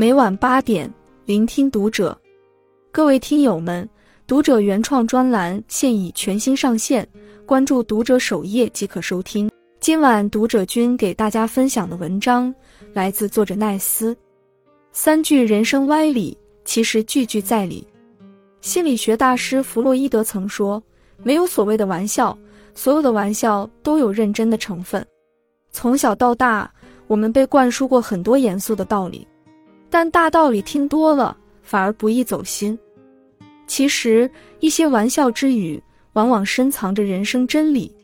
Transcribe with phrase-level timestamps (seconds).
[0.00, 0.90] 每晚八点，
[1.26, 2.18] 聆听读者。
[2.90, 3.86] 各位听友们，
[4.26, 7.06] 读者原创专栏现已全新上线，
[7.44, 9.50] 关注读者首页即可收听。
[9.78, 12.54] 今晚读者君给大家分享的文章
[12.94, 14.16] 来自作者奈斯。
[14.90, 17.86] 三句人生歪理，其实句句在理。
[18.62, 20.82] 心理学大师弗洛伊德曾说
[21.22, 22.34] ：“没有所谓的玩笑，
[22.74, 25.06] 所有的玩笑都有认真的成分。”
[25.70, 26.72] 从小到大，
[27.06, 29.28] 我们被灌输过很多严肃的道理，
[29.90, 32.78] 但大道理听多了反而不易走心。
[33.66, 35.82] 其实，一些玩笑之语
[36.14, 37.94] 往往深藏着人生真理，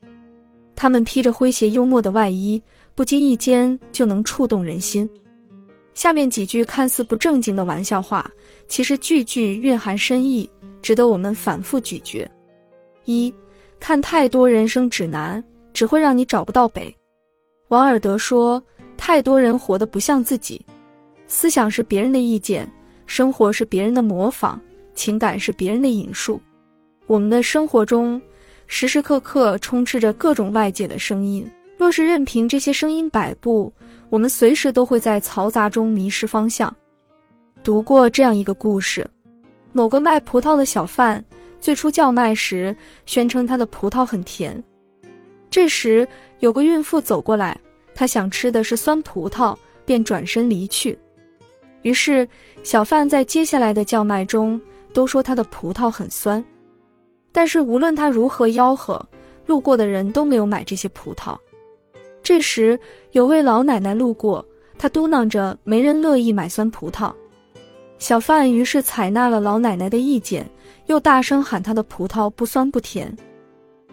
[0.75, 2.63] 他们披着诙谐幽默的外衣，
[2.95, 5.09] 不经意间就能触动人心。
[5.95, 8.30] 下面几句看似不正经的玩笑话，
[8.69, 10.49] 其实句句蕴含深意，
[10.83, 12.29] 值得我们反复咀嚼。
[13.07, 13.33] 一，
[13.80, 16.95] 看太多人生指南，只会让你找不到北。
[17.69, 18.63] 王尔德说
[18.97, 20.65] ：“太多人活得不像自己，
[21.29, 22.71] 思想是别人的意见，
[23.07, 24.59] 生活是别人的模仿，
[24.95, 26.41] 情感是别人的引述。
[27.07, 28.21] 我们的生活中，
[28.66, 31.49] 时时刻刻充斥着各种外界的声音。
[31.77, 33.73] 若是任凭这些声音摆布，
[34.09, 36.74] 我们随时都会在嘈杂中迷失方向。”
[37.63, 39.07] 读过这样一个故事：
[39.73, 41.23] 某个卖葡萄的小贩，
[41.60, 44.63] 最初叫卖时宣称他的葡萄很甜。
[45.51, 46.07] 这时，
[46.38, 47.59] 有个孕妇走过来，
[47.95, 50.99] 她想吃的是酸葡萄，便转身离去。
[51.82, 52.29] 于是，
[52.63, 54.60] 小贩在接下来的叫卖中
[54.93, 56.45] 都说他的葡萄很酸。
[57.30, 59.01] 但是，无论他如何吆喝，
[59.45, 61.37] 路过的人都没有买这些葡萄。
[62.23, 62.79] 这时，
[63.13, 64.44] 有位老奶奶路过，
[64.78, 67.12] 她嘟囔着：“没人乐意买酸葡萄。”
[67.99, 70.44] 小贩于是采纳了老奶奶的意见，
[70.87, 73.15] 又大声喊他的葡萄不酸不甜。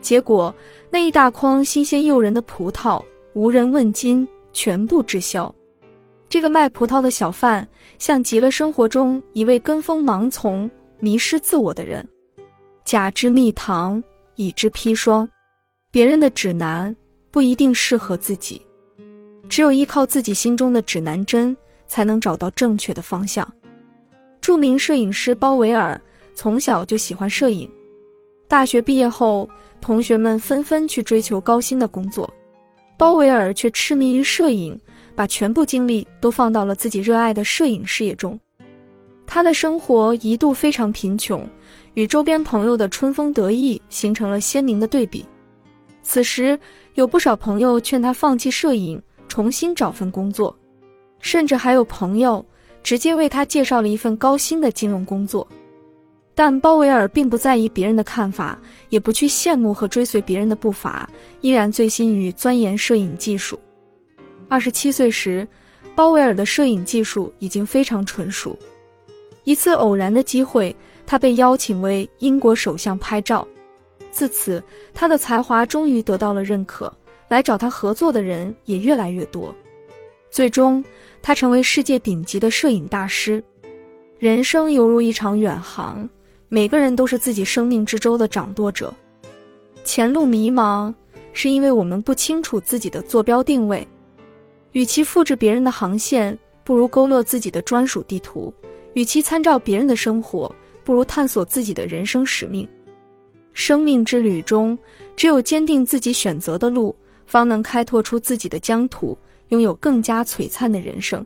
[0.01, 0.53] 结果，
[0.89, 3.01] 那一大筐新鲜诱人的葡萄
[3.33, 5.53] 无人问津，全部滞销。
[6.33, 7.67] 这个卖葡萄的小贩
[7.99, 10.67] 像极了生活中一位跟风盲从、
[10.97, 12.03] 迷失自我的人。
[12.83, 15.29] 假之蜜糖，乙之砒霜。
[15.91, 16.95] 别人的指南
[17.29, 18.59] 不一定适合自己，
[19.47, 21.55] 只有依靠自己心中的指南针，
[21.85, 23.47] 才能找到正确的方向。
[24.41, 26.01] 著名摄影师包维尔
[26.33, 27.69] 从小就喜欢摄影，
[28.47, 29.47] 大学毕业后。
[29.79, 32.27] 同学们纷纷去追求高薪的工作，
[32.97, 34.79] 包维尔却痴迷于摄影，
[35.15, 38.39] 把全部精力都放到了自己热爱的摄影事业中。
[39.25, 41.47] 他的生活一度非常贫穷，
[41.93, 45.25] 与周边朋友的春风得意形成了鲜明的对比。
[46.03, 46.59] 此时，
[46.95, 50.55] 有不少朋友劝他放弃摄影，重新找份工作，
[51.19, 52.45] 甚至还有朋友
[52.83, 55.47] 直接为他介绍了一份高薪的金融工作。
[56.35, 58.59] 但鲍威尔并不在意别人的看法，
[58.89, 61.09] 也不去羡慕和追随别人的步伐，
[61.41, 63.57] 依然醉心于钻研摄影技术。
[64.53, 65.47] 二十七岁时，
[65.95, 68.55] 鲍威尔的摄影技术已经非常纯熟。
[69.45, 70.75] 一次偶然的机会，
[71.07, 73.47] 他被邀请为英国首相拍照，
[74.11, 76.93] 自此他的才华终于得到了认可，
[77.29, 79.51] 来找他合作的人也越来越多。
[80.29, 80.85] 最终，
[81.19, 83.43] 他成为世界顶级的摄影大师。
[84.19, 86.07] 人生犹如一场远航。
[86.47, 88.93] 每个人都是自己生命之舟的掌舵者，
[89.83, 90.93] 前路迷茫，
[91.33, 93.87] 是因为我们不清楚自己的坐标定位。
[94.73, 98.53] 与其复制别人的航线，不如勾勒自己的专属地图；
[98.93, 100.53] 与其参照别人的生活，
[100.83, 102.67] 不如探索自己的人生使命。
[103.53, 104.77] 生命之旅中，
[105.15, 106.95] 只有坚定自己选择的路，
[107.25, 109.17] 方能开拓出自己的疆土，
[109.49, 111.25] 拥有更加璀璨的人生。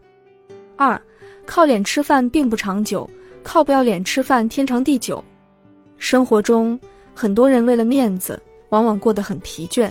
[0.75, 1.01] 二，
[1.45, 3.09] 靠脸吃饭并不长久。
[3.43, 5.23] 靠不要脸吃饭，天长地久。
[5.97, 6.77] 生活中，
[7.15, 8.37] 很多人为了面子，
[8.69, 9.89] 往往过得很疲倦。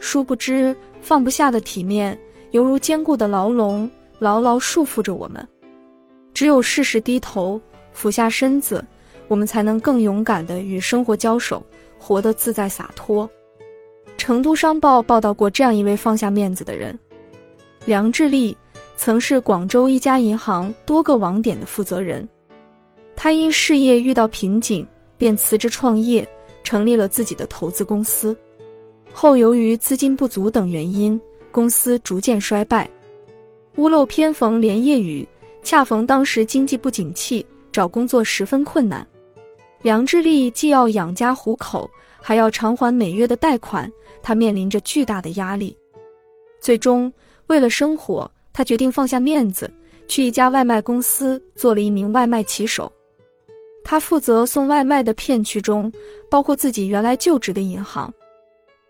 [0.00, 2.18] 殊不知，放不下的体面，
[2.52, 5.46] 犹如坚固的牢笼，牢牢束缚着我们。
[6.32, 7.60] 只有适时低头，
[7.92, 8.84] 俯下身子，
[9.28, 11.62] 我们才能更勇敢地与生活交手，
[11.98, 13.28] 活得自在洒脱。
[14.16, 16.98] 成都商报报道过这样一位放下面子的人：
[17.84, 18.56] 梁志利，
[18.96, 22.26] 曾是广州一家银行多个网点的负责人。
[23.14, 24.86] 他因事业遇到瓶颈，
[25.18, 26.26] 便辞职创业，
[26.62, 28.36] 成立了自己的投资公司。
[29.12, 31.18] 后由于资金不足等原因，
[31.56, 32.86] 公司逐渐衰败。
[33.76, 35.26] 屋漏偏逢连夜雨，
[35.62, 39.06] 恰逢当时经济不景气，找工作十分困难。
[39.80, 43.90] 梁志利既要养家糊口，还要偿还每月的贷款，
[44.22, 45.74] 他面临着巨大的压力。
[46.60, 47.10] 最终，
[47.46, 49.72] 为了生活，他决定放下面子，
[50.06, 52.92] 去一家外卖公司做了一名外卖骑手。
[53.82, 55.90] 他负责送外卖的片区中，
[56.30, 58.12] 包括自己原来就职的银行。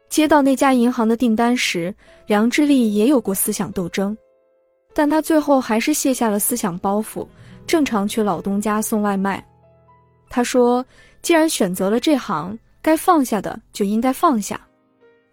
[0.08, 1.94] 接到那家银行的订单时，
[2.26, 4.17] 梁志利也有过思想斗争。
[4.94, 7.26] 但他最后还是卸下了思想包袱，
[7.67, 9.44] 正常去老东家送外卖。
[10.31, 10.85] 他说
[11.20, 14.58] ：“既然选择了这行，该放下的就应该放下。”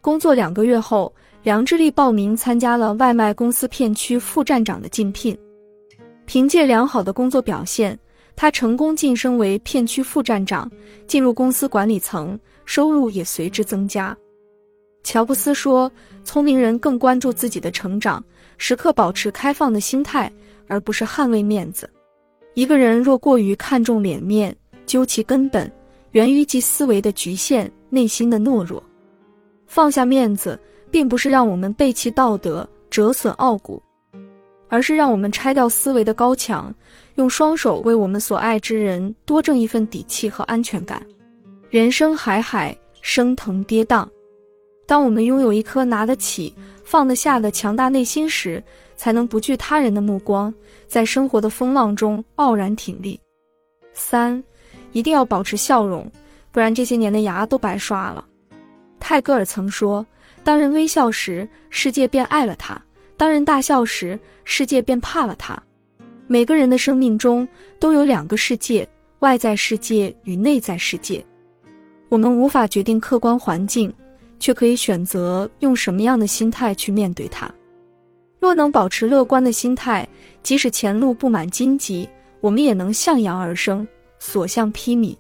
[0.02, 5.38] 工作两个月后，梁志立报名参加了外卖公司片区副站长的竞聘。
[6.26, 7.98] 凭借良好的工作表现，
[8.36, 10.70] 他成功晋升为片区副站长，
[11.08, 14.16] 进入公司管理层，收入也随之增加。
[15.04, 15.92] 乔布斯说
[16.24, 18.24] ：“聪明人更关注自己的成长，
[18.58, 20.32] 时刻保持开放的心态，
[20.68, 21.90] 而不是捍卫面子。
[22.54, 24.56] 一个人若过于看重脸面，
[24.86, 25.72] 究其根本，
[26.12, 28.82] 源于其思维的局限，内心的懦弱。
[29.68, 30.60] 放下面子，
[30.90, 33.82] 并不是让我们背弃道德、折损傲骨。”
[34.70, 36.74] 而是让我们拆掉思维的高墙，
[37.14, 41.06] 用双手为我们所爱之人多挣一份底气和安全感。
[41.70, 44.08] 人生海海，升腾跌宕，
[44.86, 46.54] 当我们拥有一颗拿得起、
[46.84, 48.62] 放得下的强大内心时，
[48.96, 50.54] 才能不惧他人的目光，
[50.88, 53.20] 在生活的风浪中傲然挺立。
[53.94, 54.42] 三，
[54.92, 56.10] 一定要保持笑容，
[56.52, 58.26] 不然这些年的牙都白刷了。
[59.00, 60.06] 泰戈尔曾说
[60.44, 62.80] ：“当人微笑时，世界便爱了他。”
[63.16, 65.62] 当人大笑时，世界便怕了他。
[66.28, 67.48] 每个人的生命中
[67.80, 68.88] 都有两个世界：
[69.20, 71.24] 外在世界与内在世界。
[72.10, 73.94] 我们无法决定客观环境，
[74.40, 77.50] 却可以选择用什么样的心态去面对它。
[78.40, 80.08] 若能保持乐观的心态，
[80.42, 82.08] 即使前路布满荆棘，
[82.42, 83.88] 我们也能向阳而生，
[84.20, 85.16] 所向披靡。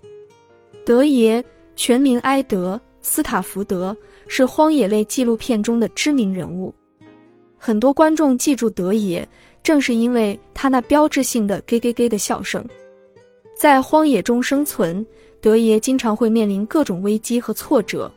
[0.85, 1.41] 德爷，
[1.75, 3.95] 全名埃德·斯塔福德，
[4.27, 6.73] 是荒野类纪录片中的知名人物。
[7.57, 9.25] 很多观众记住德爷，
[9.63, 12.61] 正是因为他那标志性的“给给给”的笑声。
[13.55, 15.05] 在荒野中生存，
[15.39, 18.11] 德爷经常会面临各种危机和挫折。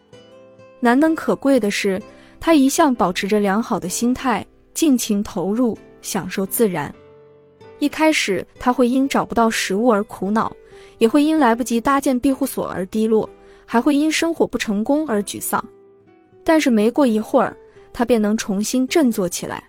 [0.81, 2.01] 难能可贵的是，
[2.39, 6.95] 他一向保持着良好的心态，尽情投入，享受自然。
[7.79, 10.55] 一开始，他会因找不到食物而苦恼，
[10.99, 13.29] 也会因来不及搭建庇护所而低落，
[13.65, 15.63] 还会因生活不成功而沮丧。
[16.45, 17.57] 但是没过一会儿，
[17.93, 19.63] 他便能重新振作起来。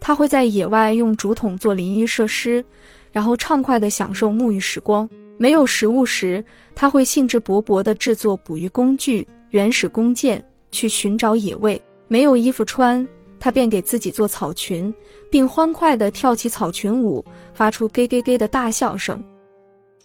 [0.00, 2.64] 他会在野外用竹筒做淋浴设施，
[3.12, 5.08] 然后畅快地享受沐浴时光。
[5.36, 6.44] 没有食物时，
[6.74, 11.80] 他会兴致勃勃地制作捕鱼工具、原始弓箭，去寻找野味。
[12.06, 13.06] 没有衣服穿，
[13.38, 14.92] 他便给自己做草裙，
[15.30, 19.22] 并欢快地跳起草裙舞，发出“咯咯咯”的大笑声。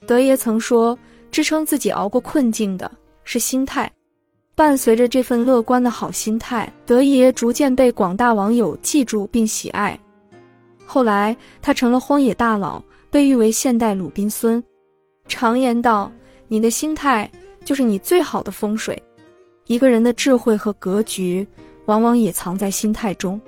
[0.06, 0.98] 德爷曾说
[1.32, 2.92] ：“支撑自己熬过困境的
[3.24, 3.90] 是心态。”
[4.56, 9.98] 伴随着这份乐观的好心态，德爷逐渐被广大网友记住并喜爱。
[10.86, 14.64] 后来，他成了荒野大佬，被誉为现代鲁滨孙。
[15.28, 16.12] 常言道
[16.50, 17.32] ：“你的心态
[17.64, 19.02] 就是你最好的风水。”
[19.66, 21.48] 一个人的智慧和格局，
[21.86, 23.40] 往往也藏在心态中。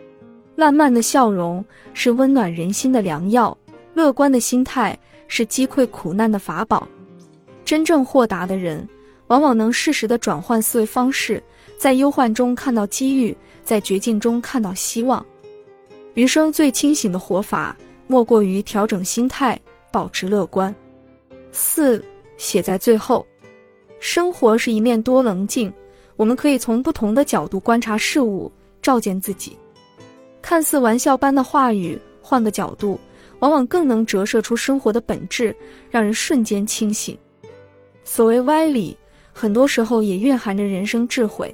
[0.55, 1.63] 烂漫的笑容
[1.93, 3.57] 是温暖人心的良药，
[3.93, 4.97] 乐观的心态
[5.27, 6.87] 是击溃苦难的法宝。
[7.63, 8.87] 真正豁达的人。
[9.27, 11.41] 往往能适时的转换思维方式，
[11.79, 15.25] 在忧患中看到机遇，在绝境中看到希望。
[16.13, 17.75] 余生最清醒的活法，
[18.05, 19.59] 莫过于调整心态，
[19.91, 20.73] 保持乐观。
[21.51, 22.05] 四
[22.37, 23.25] 写在最后，
[23.99, 25.73] 生活是一面多棱镜，
[26.15, 28.51] 我们可以从不同的角度观察事物，
[28.81, 29.57] 照见自己。
[30.41, 32.99] 看似玩笑般的话语，换个角度，
[33.39, 35.55] 往往更能折射出生活的本质，
[35.89, 37.17] 让人瞬间清醒。
[38.03, 38.97] 所谓歪理。
[39.37, 41.53] 很多时候也蕴含着人生智慧，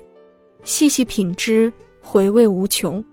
[0.63, 3.03] 细细品之，回味无穷。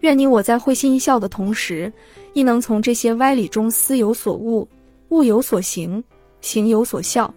[0.00, 1.92] 愿你我在会心一笑的同时，
[2.32, 4.66] 亦能从这些歪理中思有所悟，
[5.10, 6.02] 悟有所行，
[6.40, 7.32] 行有所效。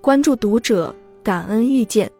[0.00, 2.10] 关注读者，感恩遇见。